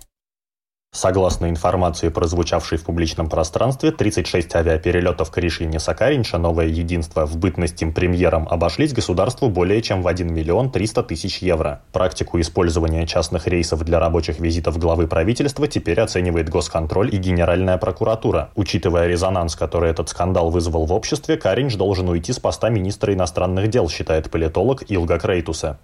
Согласно 0.95 1.49
информации, 1.49 2.07
прозвучавшей 2.07 2.77
в 2.77 2.85
публичном 2.85 3.27
пространстве, 3.27 3.91
36 3.91 4.55
авиаперелетов 4.55 5.29
к 5.29 5.37
решению 5.39 5.81
Сакаринша 5.81 6.37
«Новое 6.37 6.67
единство» 6.67 7.25
в 7.25 7.35
бытность 7.35 7.81
им 7.81 7.93
премьером 7.93 8.47
обошлись 8.49 8.93
государству 8.93 9.49
более 9.49 9.81
чем 9.81 10.01
в 10.01 10.07
1 10.07 10.33
миллион 10.33 10.71
300 10.71 11.03
тысяч 11.03 11.39
евро. 11.39 11.81
Практику 11.91 12.39
использования 12.39 13.05
частных 13.05 13.45
рейсов 13.45 13.83
для 13.83 13.99
рабочих 13.99 14.39
визитов 14.39 14.77
главы 14.77 15.07
правительства 15.07 15.67
теперь 15.67 15.99
оценивает 15.99 16.47
Госконтроль 16.47 17.13
и 17.13 17.17
Генеральная 17.17 17.77
прокуратура. 17.77 18.51
Учитывая 18.55 19.07
резонанс, 19.07 19.57
который 19.57 19.91
этот 19.91 20.07
скандал 20.07 20.49
вызвал 20.49 20.85
в 20.85 20.93
обществе, 20.93 21.35
Каринч 21.35 21.75
должен 21.75 22.07
уйти 22.07 22.31
с 22.31 22.39
поста 22.39 22.69
министра 22.69 23.13
иностранных 23.13 23.69
дел, 23.69 23.89
считает 23.89 24.31
политолог 24.31 24.83
Илга 24.87 25.19
Крейтуса. 25.19 25.77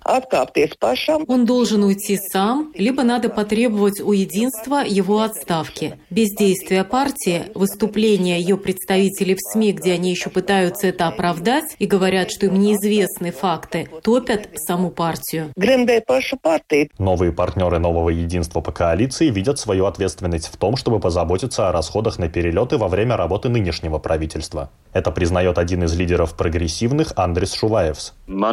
Он 1.27 1.45
должен 1.45 1.83
уйти 1.83 2.17
сам, 2.17 2.71
либо 2.75 3.03
надо 3.03 3.27
потребовать 3.27 3.99
у 3.99 4.13
единства 4.13 4.85
его 4.85 5.00
отставки. 5.09 5.99
Бездействие 6.09 6.83
партии, 6.83 7.43
выступления 7.55 8.39
ее 8.39 8.57
представителей 8.57 9.35
в 9.35 9.39
СМИ, 9.39 9.73
где 9.73 9.93
они 9.93 10.11
еще 10.11 10.29
пытаются 10.29 10.87
это 10.87 11.07
оправдать 11.07 11.75
и 11.79 11.85
говорят, 11.85 12.31
что 12.31 12.45
им 12.45 12.59
неизвестны 12.59 13.31
факты, 13.31 13.89
топят 14.03 14.49
саму 14.55 14.89
партию. 14.89 15.51
Новые 16.99 17.31
партнеры 17.31 17.79
нового 17.79 18.09
единства 18.09 18.61
по 18.61 18.71
коалиции 18.71 19.29
видят 19.29 19.59
свою 19.59 19.85
ответственность 19.85 20.47
в 20.47 20.57
том, 20.57 20.75
чтобы 20.75 20.99
позаботиться 20.99 21.69
о 21.69 21.71
расходах 21.71 22.19
на 22.19 22.29
перелеты 22.29 22.77
во 22.77 22.87
время 22.87 23.17
работы 23.17 23.49
нынешнего 23.49 23.97
правительства. 23.99 24.69
Это 24.93 25.11
признает 25.11 25.57
один 25.57 25.83
из 25.83 25.95
лидеров 25.95 26.35
прогрессивных 26.35 27.13
Андрес 27.15 27.53
Шуваевс. 27.53 28.13
На 28.27 28.51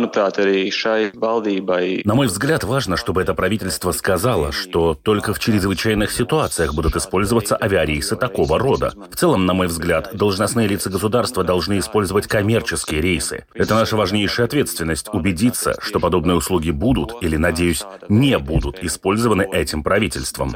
мой 2.14 2.26
взгляд, 2.26 2.64
важно, 2.64 2.96
чтобы 2.96 3.22
это 3.22 3.34
правительство 3.34 3.92
сказало, 3.92 4.52
что 4.52 4.94
только 4.94 5.34
в 5.34 5.38
чрезвычайных 5.38 6.12
ситуациях 6.12 6.74
будут 6.74 6.96
использоваться 6.96 7.56
авиарейсы 7.60 8.16
такого 8.16 8.58
рода. 8.58 8.92
В 9.10 9.16
целом, 9.16 9.46
на 9.46 9.54
мой 9.54 9.66
взгляд, 9.66 10.10
должностные 10.14 10.68
лица 10.68 10.90
государства 10.90 11.44
должны 11.44 11.78
использовать 11.78 12.26
коммерческие 12.26 13.00
рейсы. 13.00 13.44
Это 13.54 13.74
наша 13.74 13.96
важнейшая 13.96 14.46
ответственность– 14.46 15.08
убедиться, 15.12 15.76
что 15.80 16.00
подобные 16.00 16.36
услуги 16.36 16.70
будут 16.70 17.14
или, 17.20 17.36
надеюсь, 17.36 17.84
не 18.08 18.38
будут 18.38 18.82
использованы 18.82 19.48
этим 19.52 19.82
правительством. 19.82 20.54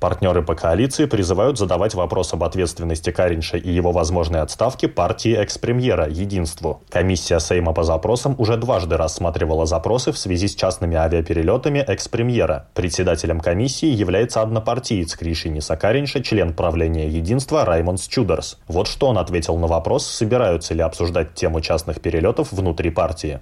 Партнеры 0.00 0.42
по 0.42 0.54
коалиции 0.54 1.06
призывают 1.06 1.58
задавать 1.58 1.94
вопрос 1.94 2.32
об 2.32 2.44
ответственности 2.44 3.10
Карин 3.10 3.42
Януковича 3.48 3.56
и 3.56 3.70
его 3.70 3.92
возможной 3.92 4.40
отставки 4.40 4.86
партии 4.86 5.34
экс-премьера 5.36 6.08
«Единству». 6.08 6.82
Комиссия 6.90 7.40
Сейма 7.40 7.72
по 7.72 7.82
запросам 7.82 8.34
уже 8.38 8.56
дважды 8.56 8.96
рассматривала 8.96 9.66
запросы 9.66 10.12
в 10.12 10.18
связи 10.18 10.48
с 10.48 10.54
частными 10.54 10.96
авиаперелетами 10.96 11.78
экс-премьера. 11.80 12.68
Председателем 12.74 13.40
комиссии 13.40 13.88
является 13.88 14.42
однопартиец 14.42 15.16
Кришини 15.16 15.60
Сакаринша, 15.60 16.22
член 16.22 16.54
правления 16.54 17.08
«Единства» 17.08 17.64
Раймонд 17.64 18.00
Чудерс. 18.08 18.58
Вот 18.68 18.86
что 18.86 19.08
он 19.08 19.18
ответил 19.18 19.56
на 19.56 19.66
вопрос, 19.66 20.06
собираются 20.06 20.74
ли 20.74 20.82
обсуждать 20.82 21.34
тему 21.34 21.60
частных 21.60 22.00
перелетов 22.00 22.52
внутри 22.52 22.90
партии. 22.90 23.40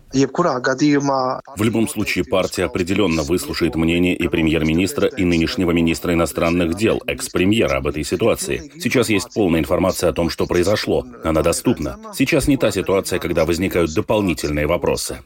В 1.57 1.63
любом 1.63 1.89
случае, 1.89 2.25
партия 2.25 2.65
определенно 2.65 3.23
выслушает 3.23 3.75
мнение 3.75 4.15
и 4.15 4.29
премьер-министра, 4.29 5.09
и 5.09 5.25
нынешнего 5.25 5.73
министра 5.73 6.15
иностранных 6.15 6.77
дел, 6.77 7.03
экс-премьера 7.07 7.77
об 7.77 7.87
этой 7.87 8.05
ситуации. 8.05 8.73
Сейчас 8.79 9.09
есть 9.09 9.35
полная 9.35 9.61
информация 9.61 9.96
информация 9.97 10.11
о 10.11 10.13
том, 10.13 10.31
что 10.31 10.47
произошло. 10.47 11.05
Она 11.25 11.43
доступна. 11.43 11.99
Сейчас 12.15 12.49
не 12.49 12.57
та 12.57 12.71
ситуация, 12.71 13.19
когда 13.19 13.45
возникают 13.45 13.95
дополнительные 13.95 14.67
вопросы. 14.67 15.19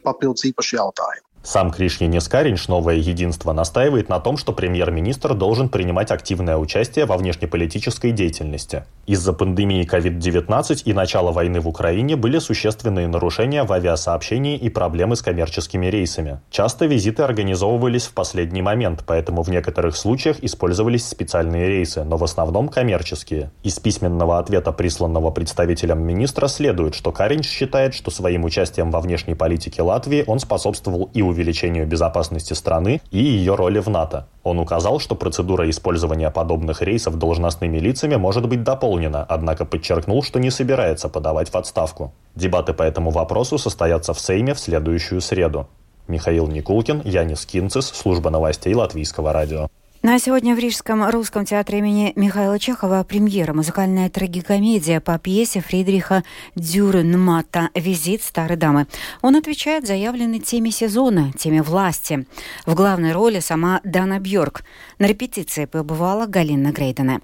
Сам 1.43 1.71
Кришни 1.71 2.05
Нескаринш, 2.05 2.67
новое 2.67 2.97
единство, 2.97 3.51
настаивает 3.51 4.09
на 4.09 4.19
том, 4.19 4.37
что 4.37 4.53
премьер-министр 4.53 5.33
должен 5.33 5.69
принимать 5.69 6.11
активное 6.11 6.55
участие 6.55 7.05
во 7.05 7.17
внешнеполитической 7.17 8.11
деятельности. 8.11 8.85
Из-за 9.07 9.33
пандемии 9.33 9.83
COVID-19 9.91 10.83
и 10.85 10.93
начала 10.93 11.31
войны 11.31 11.59
в 11.59 11.67
Украине 11.67 12.15
были 12.15 12.37
существенные 12.37 13.07
нарушения 13.07 13.63
в 13.63 13.73
авиасообщении 13.73 14.55
и 14.55 14.69
проблемы 14.69 15.15
с 15.15 15.23
коммерческими 15.23 15.87
рейсами. 15.87 16.39
Часто 16.51 16.85
визиты 16.85 17.23
организовывались 17.23 18.05
в 18.05 18.13
последний 18.13 18.61
момент, 18.61 19.03
поэтому 19.07 19.41
в 19.41 19.49
некоторых 19.49 19.95
случаях 19.95 20.37
использовались 20.41 21.07
специальные 21.07 21.69
рейсы, 21.69 22.03
но 22.03 22.17
в 22.17 22.23
основном 22.23 22.69
коммерческие. 22.69 23.49
Из 23.63 23.79
письменного 23.79 24.37
ответа, 24.37 24.71
присланного 24.71 25.31
представителям 25.31 26.03
министра, 26.03 26.45
следует, 26.45 26.93
что 26.93 27.11
Каринч 27.11 27.47
считает, 27.47 27.95
что 27.95 28.11
своим 28.11 28.43
участием 28.43 28.91
во 28.91 29.01
внешней 29.01 29.33
политике 29.33 29.81
Латвии 29.81 30.23
он 30.27 30.39
способствовал 30.39 31.09
и 31.15 31.23
увеличению 31.31 31.87
безопасности 31.87 32.53
страны 32.53 33.01
и 33.09 33.17
ее 33.17 33.55
роли 33.55 33.79
в 33.79 33.89
НАТО. 33.89 34.27
Он 34.43 34.59
указал, 34.59 34.99
что 34.99 35.15
процедура 35.15 35.69
использования 35.69 36.29
подобных 36.29 36.81
рейсов 36.81 37.17
должностными 37.17 37.79
лицами 37.79 38.15
может 38.15 38.47
быть 38.47 38.63
дополнена, 38.63 39.25
однако 39.27 39.65
подчеркнул, 39.65 40.23
что 40.23 40.39
не 40.39 40.51
собирается 40.51 41.09
подавать 41.09 41.49
в 41.49 41.55
отставку. 41.55 42.13
Дебаты 42.35 42.73
по 42.73 42.83
этому 42.83 43.09
вопросу 43.09 43.57
состоятся 43.57 44.13
в 44.13 44.19
Сейме 44.19 44.53
в 44.53 44.59
следующую 44.59 45.21
среду. 45.21 45.67
Михаил 46.07 46.47
Никулкин, 46.47 47.01
Янис 47.05 47.45
Кинцис, 47.45 47.87
служба 47.87 48.29
новостей 48.29 48.73
Латвийского 48.73 49.33
радио. 49.33 49.69
Ну 50.03 50.15
а 50.15 50.17
сегодня 50.17 50.55
в 50.55 50.59
Рижском 50.59 51.07
русском 51.07 51.45
театре 51.45 51.77
имени 51.77 52.11
Михаила 52.15 52.57
Чехова 52.57 53.03
премьера 53.03 53.53
музыкальная 53.53 54.09
трагикомедия 54.09 54.99
по 54.99 55.19
пьесе 55.19 55.61
Фридриха 55.61 56.23
Дюренмата 56.55 57.69
«Визит 57.75 58.23
старой 58.23 58.57
дамы». 58.57 58.87
Он 59.21 59.35
отвечает 59.35 59.85
заявленной 59.85 60.39
теме 60.39 60.71
сезона, 60.71 61.31
теме 61.37 61.61
власти. 61.61 62.25
В 62.65 62.73
главной 62.73 63.11
роли 63.11 63.41
сама 63.41 63.79
Дана 63.83 64.19
Бьорк. 64.19 64.63
На 64.97 65.05
репетиции 65.05 65.65
побывала 65.65 66.25
Галина 66.25 66.71
Грейдена. 66.71 67.21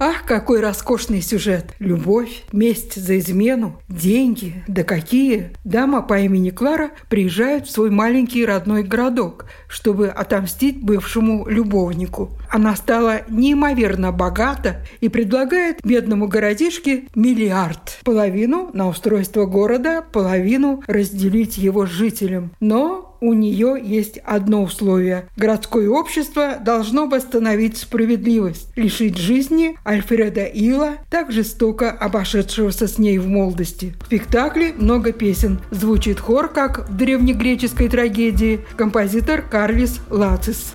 Ах, 0.00 0.24
какой 0.26 0.60
роскошный 0.60 1.20
сюжет! 1.20 1.74
Любовь, 1.80 2.44
месть 2.52 2.94
за 2.94 3.18
измену, 3.18 3.82
деньги, 3.88 4.62
да 4.68 4.84
какие! 4.84 5.50
Дама 5.64 6.02
по 6.02 6.20
имени 6.20 6.50
Клара 6.50 6.92
приезжает 7.08 7.66
в 7.66 7.70
свой 7.72 7.90
маленький 7.90 8.46
родной 8.46 8.84
городок, 8.84 9.46
чтобы 9.66 10.06
отомстить 10.06 10.80
бывшему 10.80 11.48
любовнику. 11.48 12.30
Она 12.50 12.76
стала 12.76 13.22
неимоверно 13.28 14.12
богата 14.12 14.82
и 15.00 15.08
предлагает 15.08 15.80
бедному 15.84 16.28
городишке 16.28 17.04
миллиард. 17.14 17.98
Половину 18.04 18.70
на 18.72 18.88
устройство 18.88 19.46
города, 19.46 20.02
половину 20.12 20.82
разделить 20.86 21.58
его 21.58 21.86
жителям. 21.86 22.50
Но 22.60 23.08
у 23.20 23.32
нее 23.32 23.78
есть 23.82 24.18
одно 24.18 24.62
условие. 24.62 25.28
Городское 25.36 25.88
общество 25.88 26.56
должно 26.60 27.06
восстановить 27.06 27.76
справедливость, 27.76 28.68
лишить 28.76 29.16
жизни 29.16 29.76
Альфреда 29.84 30.44
Ила, 30.44 30.98
так 31.10 31.32
жестоко 31.32 31.90
обошедшегося 31.90 32.86
с 32.86 32.98
ней 32.98 33.18
в 33.18 33.26
молодости. 33.28 33.94
В 34.02 34.06
спектакле 34.06 34.72
много 34.72 35.12
песен. 35.12 35.60
Звучит 35.70 36.20
хор, 36.20 36.48
как 36.48 36.88
в 36.88 36.96
древнегреческой 36.96 37.88
трагедии, 37.88 38.60
композитор 38.76 39.42
Карлис 39.42 40.00
Лацис. 40.10 40.74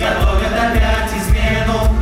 Готовят 0.00 0.52
опять 0.52 1.12
измену. 1.12 2.00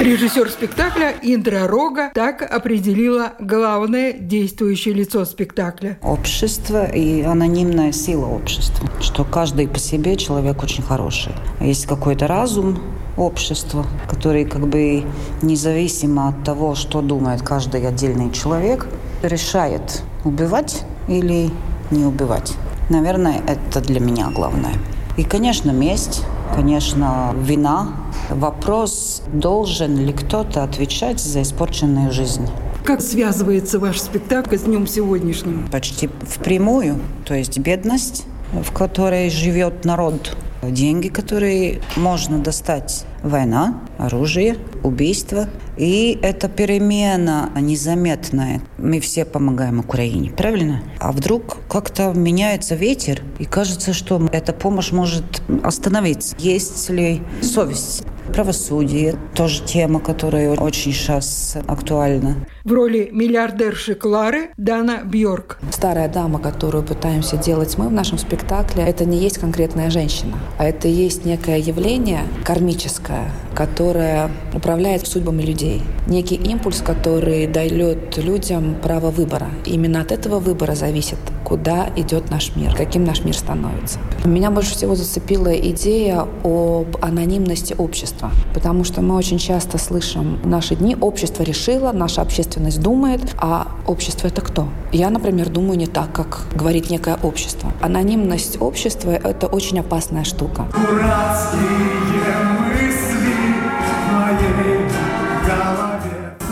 Режиссер 0.00 0.50
спектакля 0.50 1.14
Индра 1.22 1.68
Рога 1.68 2.10
так 2.12 2.42
определила 2.42 3.34
главное 3.38 4.12
действующее 4.12 4.94
лицо 4.94 5.24
спектакля. 5.24 5.96
Общество 6.02 6.84
и 6.84 7.22
анонимная 7.22 7.92
сила 7.92 8.26
общества. 8.26 8.88
Что 9.00 9.24
каждый 9.24 9.68
по 9.68 9.78
себе 9.78 10.16
человек 10.16 10.62
очень 10.62 10.82
хороший. 10.82 11.32
Есть 11.60 11.86
какой-то 11.86 12.26
разум 12.26 12.80
общества, 13.16 13.86
который 14.10 14.44
как 14.44 14.66
бы 14.66 15.04
независимо 15.40 16.28
от 16.28 16.44
того, 16.44 16.74
что 16.74 17.00
думает 17.00 17.42
каждый 17.42 17.86
отдельный 17.86 18.32
человек, 18.32 18.88
решает 19.22 20.02
убивать 20.24 20.82
или 21.06 21.50
не 21.92 22.04
убивать. 22.04 22.54
Наверное, 22.92 23.40
это 23.46 23.80
для 23.80 24.00
меня 24.00 24.28
главное. 24.28 24.74
И, 25.16 25.24
конечно, 25.24 25.70
месть, 25.70 26.22
конечно, 26.54 27.34
вина, 27.34 27.88
Вопрос, 28.28 29.22
должен 29.32 29.96
ли 29.96 30.12
кто-то 30.12 30.62
отвечать 30.62 31.20
за 31.20 31.40
испорченную 31.40 32.12
жизнь. 32.12 32.46
Как 32.84 33.00
связывается 33.00 33.78
ваш 33.78 33.98
спектакль 33.98 34.56
с 34.56 34.62
днем 34.62 34.86
сегодняшним? 34.86 35.68
Почти 35.72 36.10
впрямую. 36.20 37.00
То 37.24 37.34
есть 37.34 37.58
бедность, 37.58 38.24
в 38.52 38.72
которой 38.72 39.30
живет 39.30 39.86
народ, 39.86 40.36
деньги, 40.62 41.08
которые 41.08 41.80
можно 41.96 42.38
достать, 42.38 43.04
война, 43.22 43.80
оружие, 43.98 44.56
убийство. 44.82 45.48
И 45.76 46.18
эта 46.22 46.48
перемена 46.48 47.50
незаметная. 47.56 48.62
Мы 48.78 49.00
все 49.00 49.24
помогаем 49.24 49.80
Украине, 49.80 50.30
правильно? 50.30 50.82
А 50.98 51.12
вдруг 51.12 51.58
как-то 51.68 52.12
меняется 52.12 52.74
ветер, 52.74 53.22
и 53.38 53.44
кажется, 53.44 53.92
что 53.92 54.20
эта 54.32 54.52
помощь 54.52 54.92
может 54.92 55.42
остановиться. 55.62 56.36
Есть 56.38 56.90
ли 56.90 57.22
совесть? 57.40 58.04
Правосудие 58.28 59.16
тоже 59.34 59.62
тема, 59.64 59.98
которая 60.00 60.52
очень 60.52 60.92
сейчас 60.92 61.56
актуальна. 61.66 62.36
В 62.64 62.72
роли 62.72 63.08
миллиардерши 63.12 63.96
Клары 63.96 64.50
Дана 64.56 65.02
Бьорк. 65.02 65.58
Старая 65.72 66.08
дама, 66.08 66.38
которую 66.38 66.84
пытаемся 66.84 67.36
делать 67.36 67.76
мы 67.76 67.88
в 67.88 67.92
нашем 67.92 68.18
спектакле, 68.18 68.84
это 68.84 69.04
не 69.04 69.18
есть 69.18 69.38
конкретная 69.38 69.90
женщина, 69.90 70.38
а 70.58 70.64
это 70.64 70.86
есть 70.86 71.24
некое 71.24 71.58
явление 71.58 72.20
кармическое, 72.44 73.32
которое 73.56 74.30
управляет 74.54 75.08
судьбами 75.08 75.42
людей. 75.42 75.82
Некий 76.06 76.36
импульс, 76.36 76.82
который 76.82 77.48
дает 77.48 78.16
людям 78.16 78.76
право 78.80 79.10
выбора. 79.10 79.48
именно 79.66 80.00
от 80.00 80.12
этого 80.12 80.38
выбора 80.38 80.76
зависит, 80.76 81.18
куда 81.44 81.88
идет 81.96 82.30
наш 82.30 82.54
мир, 82.54 82.76
каким 82.76 83.04
наш 83.04 83.24
мир 83.24 83.36
становится. 83.36 83.98
Меня 84.24 84.52
больше 84.52 84.74
всего 84.74 84.94
зацепила 84.94 85.52
идея 85.52 86.28
об 86.44 86.96
анонимности 87.02 87.74
общества, 87.76 88.30
потому 88.54 88.84
что 88.84 89.00
мы 89.00 89.16
очень 89.16 89.38
часто 89.38 89.78
слышим 89.78 90.38
в 90.44 90.46
наши 90.46 90.76
дни 90.76 90.96
«общество 91.00 91.42
решило», 91.42 91.90
«наша 91.90 92.22
общественность 92.22 92.51
думает», 92.60 93.34
а 93.38 93.68
общество— 93.86 94.26
это 94.28 94.40
кто? 94.40 94.68
Я, 94.92 95.10
например, 95.10 95.48
думаю 95.48 95.78
не 95.78 95.86
так, 95.86 96.12
как 96.12 96.42
говорит 96.54 96.90
некое 96.90 97.16
общество. 97.22 97.72
Анонимность 97.80 98.60
общества— 98.60 99.10
это 99.24 99.46
очень 99.46 99.80
опасная 99.80 100.24
штука. 100.24 100.66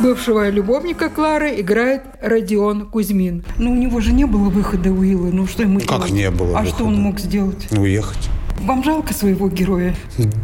Бывшего 0.02 0.48
любовника 0.48 1.10
Клары 1.10 1.60
играет 1.60 2.02
Родион 2.22 2.86
Кузьмин. 2.86 3.44
Ну, 3.58 3.72
у 3.72 3.74
него 3.74 4.00
же 4.00 4.12
не 4.12 4.24
было 4.24 4.48
выхода 4.48 4.90
у 4.90 5.02
Илы. 5.02 5.30
Ну, 5.30 5.46
что 5.46 5.62
ему 5.62 5.78
Как 5.80 5.88
делать? 5.88 6.10
не 6.12 6.30
было 6.30 6.58
А 6.58 6.62
выхода? 6.62 6.68
что 6.70 6.84
он 6.86 6.94
мог 6.94 7.20
сделать? 7.20 7.68
Уехать. 7.70 8.30
Вам 8.60 8.84
жалко 8.84 9.14
своего 9.14 9.48
героя? 9.48 9.94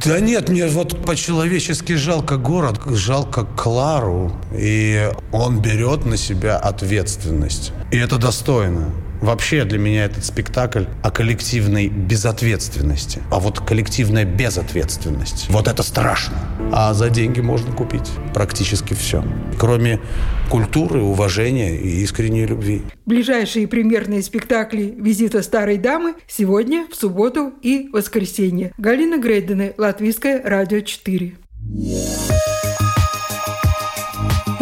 Да 0.05 0.21
нет, 0.21 0.49
мне 0.49 0.67
вот 0.69 1.05
по-человечески 1.05 1.93
жалко 1.93 2.39
город, 2.39 2.81
жалко 2.87 3.45
Клару. 3.45 4.33
И 4.53 5.11
он 5.33 5.61
берет 5.61 6.07
на 6.07 6.17
себя 6.17 6.57
ответственность. 6.57 7.73
И 7.91 7.99
это 7.99 8.17
достойно. 8.17 8.91
Вообще 9.27 9.65
для 9.65 9.81
меня 9.81 10.05
этот 10.05 10.25
спектакль 10.25 10.85
о 11.03 11.11
коллективной 11.11 11.89
безответственности. 11.89 13.21
А 13.33 13.41
вот 13.41 13.59
коллективная 13.59 14.25
безответственность, 14.25 15.47
вот 15.49 15.67
это 15.67 15.83
страшно. 15.83 16.37
А 16.73 16.95
за 16.95 17.11
деньги 17.11 17.41
можно 17.41 17.73
купить 17.73 18.09
практически 18.33 18.95
все. 18.95 19.25
Кроме 19.59 19.99
культуры, 20.49 21.03
уважения 21.03 21.77
и 21.77 21.89
искренней 22.05 22.47
любви. 22.47 22.83
Ближайшие 23.05 23.67
премьерные 23.67 24.23
спектакли 24.23 24.95
«Визита 24.97 25.43
старой 25.43 25.79
дамы» 25.79 26.15
сегодня, 26.29 26.87
в 26.89 26.95
субботу 26.95 27.53
и 27.63 27.89
воскресенье. 27.93 28.73
Галина 28.79 29.19
Грейдена, 29.19 29.73
Латвийское 29.77 30.41
радио 30.41 30.79
4. 30.79 31.35
Ну 31.73 32.36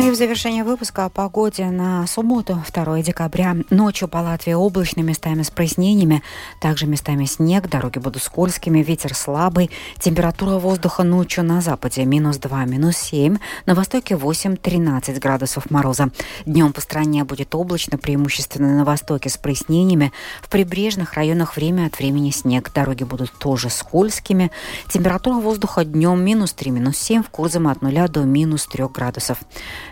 и 0.05 0.11
в 0.11 0.17
завершение 0.17 0.65
выпуска 0.65 1.07
о 1.07 1.09
погоде 1.09 1.65
на 1.71 2.07
субботу, 2.07 2.63
2 2.75 3.01
декабря. 3.01 3.57
Ночью 3.71 4.07
по 4.07 4.19
Латвии 4.19 4.53
облачно, 4.53 5.01
местами 5.01 5.43
с 5.43 5.51
прояснениями, 5.51 6.23
также 6.61 6.87
местами 6.87 7.25
снег, 7.25 7.71
дороги 7.71 7.99
будут 7.99 8.23
скользкими, 8.23 8.83
ветер 8.83 9.15
слабый, 9.15 9.71
температура 9.99 10.59
воздуха 10.59 11.05
ночью 11.05 11.43
на 11.43 11.63
западе 11.63 12.05
минус 12.05 12.37
2, 12.37 12.67
минус 12.67 12.99
7, 12.99 13.39
на 13.65 13.75
востоке 13.75 14.15
8-13 14.15 15.19
градусов 15.21 15.71
мороза. 15.71 16.11
Днем 16.45 16.75
по 16.75 16.83
стране 16.83 17.25
будет 17.25 17.55
облачно, 17.55 17.97
преимущественно 17.97 18.77
на 18.77 18.85
востоке 18.85 19.31
с 19.31 19.39
прояснениями, 19.39 20.13
в 20.43 20.51
прибрежных 20.51 21.15
районах 21.15 21.57
время 21.57 21.87
от 21.87 21.99
времени 21.99 22.31
снег, 22.31 22.71
дороги 22.75 23.05
будут 23.05 23.33
тоже 23.39 23.71
скользкими, 23.71 24.51
температура 24.87 25.37
воздуха 25.37 25.83
днем 25.83 26.23
минус 26.23 26.53
3, 26.53 26.73
минус 26.73 26.99
7, 26.99 27.23
в 27.23 27.31
Курзаме 27.31 27.71
от 27.71 27.81
0 27.81 28.09
до 28.09 28.25
минус 28.25 28.67
3 28.67 28.85
градусов. 28.89 29.39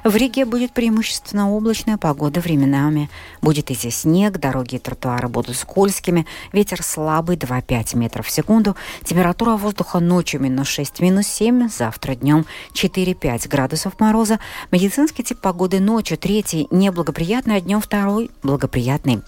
В 0.04 0.16
Риге 0.16 0.44
будет 0.44 0.72
преимущественно 0.72 1.52
облачная 1.52 1.96
погода 1.96 2.40
временами. 2.40 3.08
Будет 3.40 3.70
идти 3.70 3.90
снег, 3.90 4.38
дороги 4.38 4.76
и 4.76 4.78
тротуары 4.78 5.28
будут 5.28 5.56
скользкими, 5.56 6.26
ветер 6.52 6.82
слабый 6.82 7.36
2-5 7.36 7.96
метров 7.96 8.26
в 8.26 8.30
секунду, 8.30 8.76
температура 9.04 9.56
воздуха 9.56 10.00
ночью 10.00 10.40
минус 10.40 10.66
6, 10.68 11.00
минус 11.00 11.28
7, 11.28 11.68
завтра 11.68 12.16
днем 12.16 12.46
4-5 12.74 13.48
градусов 13.48 14.00
мороза. 14.00 14.40
Медицинский 14.72 15.22
тип 15.22 15.38
погоды 15.38 15.78
ночью 15.78 16.18
третий 16.18 16.66
неблагоприятный, 16.72 17.56
а 17.56 17.60
днем 17.60 17.80
второй 17.80 18.32
благоприятный. 18.42 19.22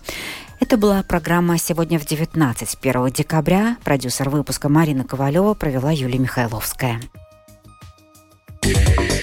Это 0.58 0.76
была 0.76 1.02
программа 1.04 1.56
«Сегодня 1.58 2.00
в 2.00 2.06
19, 2.06 2.78
1 2.80 3.10
декабря. 3.12 3.76
Продюсер 3.84 4.28
выпуска 4.28 4.68
Марина 4.68 5.04
Ковалева 5.04 5.54
провела 5.54 5.92
Юлия 5.92 6.18
Михайловская. 6.18 7.00
Yeah. 8.64 9.13